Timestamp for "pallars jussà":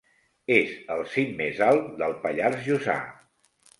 2.25-2.97